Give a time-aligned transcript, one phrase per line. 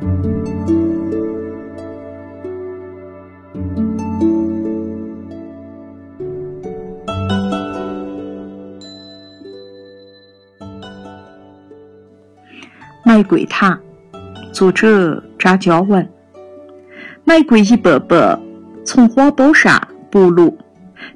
[0.00, 0.06] 玫
[13.24, 13.76] 瑰塔，
[14.52, 16.08] 作者张嘉文。
[17.24, 18.40] 玫瑰一瓣瓣
[18.84, 20.56] 从花苞上剥落，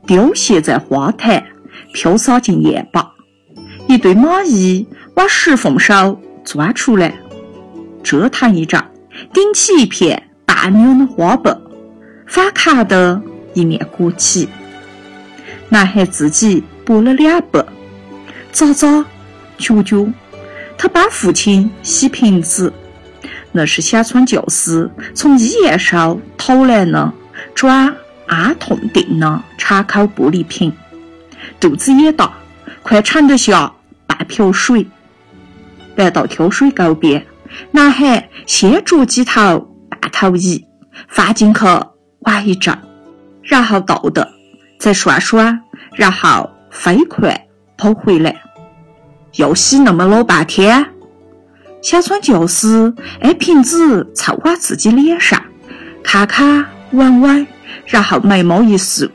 [0.07, 1.45] 凋谢在花坛，
[1.93, 3.13] 飘洒进院坝。
[3.87, 7.15] 一对蚂蚁往石缝手钻出来，
[8.13, 8.79] 折腾一阵，
[9.33, 11.59] 顶起一片半扭的花瓣，
[12.27, 13.19] 反卡的
[13.55, 14.51] 一面鼓起。
[15.71, 17.65] 男孩自己剥了两瓣，
[18.53, 19.03] 咂咂，
[19.57, 20.07] 嚼嚼。
[20.77, 22.71] 他帮父亲洗瓶子，
[23.51, 27.11] 那是乡村教师从医院上偷来的
[27.55, 27.95] 装
[28.27, 30.71] 安痛定的敞口玻璃瓶。
[31.59, 32.31] 肚子也大，
[32.83, 33.73] 快盛得下
[34.07, 34.87] 半瓢水。
[35.97, 37.25] 来到挑水沟边，
[37.71, 40.65] 男孩先捉几头半头鱼，
[41.09, 41.61] 放进去
[42.21, 42.77] 玩一阵，
[43.43, 44.29] 然后倒的，
[44.79, 45.61] 再涮涮，
[45.95, 48.43] 然后飞快跑回来。
[49.37, 50.87] 要洗那么老半天，
[51.81, 55.43] 小川教师挨瓶子凑往自己脸上，
[56.03, 57.47] 看看闻闻，
[57.87, 59.11] 然后眉毛一竖，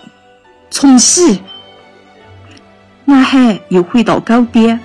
[0.72, 1.42] 重洗。
[3.06, 4.80] 男孩又回到沟边，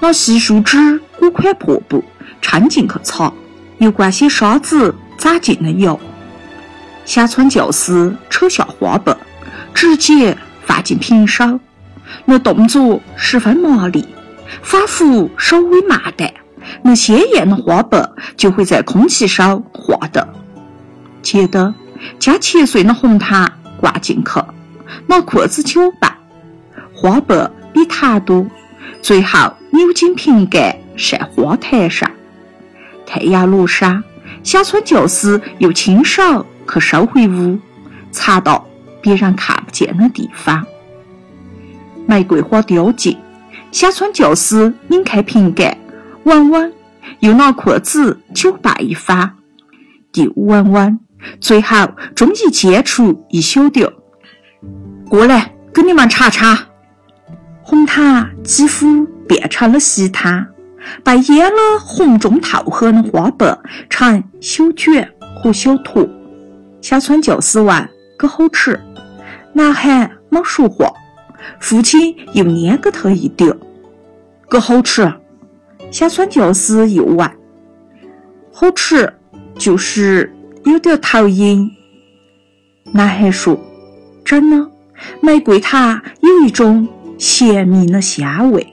[0.00, 2.02] 拿细树枝裹块破布，
[2.40, 3.32] 撑进去擦，
[3.78, 5.98] 又灌些沙子攒进了油。
[7.04, 9.16] 小川教师扯下花瓣，
[9.74, 11.58] 直接放进瓶手，
[12.24, 14.06] 那动作十分麻利。
[14.62, 16.34] 仿佛稍微慢点，
[16.82, 20.26] 那鲜艳的花瓣就会在空气上化掉。
[21.22, 21.72] 接着，
[22.18, 24.40] 将切碎的红糖灌进去，
[25.06, 26.12] 拿筷子搅拌，
[26.92, 28.44] 花瓣比糖多。
[29.00, 32.10] 最后扭紧瓶盖，晒花坛上。
[33.12, 34.04] 太阳落山，
[34.44, 37.58] 乡村教师又亲手去收回屋，
[38.12, 38.64] 藏到
[39.02, 40.64] 别人看不见的地方。
[42.06, 43.18] 玫瑰花凋尽。
[43.72, 45.76] 乡村教师拧开瓶盖，
[46.22, 46.72] 闻闻，
[47.18, 49.32] 又拿筷子搅拌一番，
[50.14, 51.00] 又闻闻，
[51.40, 53.88] 最后终于煎出一小点。
[55.08, 56.56] 过来，给你们尝尝。
[57.62, 60.46] 红糖几乎变成了稀汤，
[61.04, 63.58] 被腌了红中透黑的花瓣
[63.88, 66.08] 成小卷和小坨。
[66.80, 68.78] 小川教师问：“可好吃？”
[69.52, 70.92] 男孩没说话。
[71.58, 73.56] 父亲又捏给他一丢，
[74.48, 75.10] 个好吃。
[75.90, 77.30] 小川教师又问
[78.52, 79.12] ：“好吃，
[79.56, 80.32] 就是
[80.64, 81.70] 有点头晕。”
[82.92, 83.58] 男孩说
[84.24, 84.70] ：“真的，
[85.20, 86.86] 玫瑰它有一种
[87.18, 88.66] 鲜明的香味。”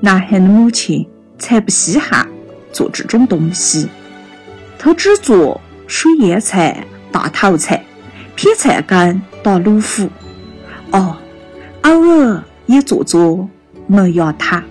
[0.00, 1.06] 男孩的母亲
[1.38, 2.26] 才不稀罕
[2.72, 3.88] 做这种东西。
[4.78, 7.84] 他只做水腌菜大头菜
[8.34, 10.08] 劈菜根打卤腐
[10.90, 11.18] 哦
[11.82, 13.46] 偶尔也做做
[13.86, 14.64] 麦芽糖